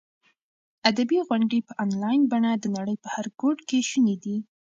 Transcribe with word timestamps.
ادبي 0.89 1.17
غونډې 1.27 1.59
په 1.67 1.73
انلاین 1.83 2.21
بڼه 2.31 2.51
د 2.57 2.65
نړۍ 2.77 2.95
په 3.03 3.07
هر 3.15 3.25
ګوټ 3.41 3.57
کې 3.69 3.79
شونې 3.89 4.15
دي. 4.23 4.37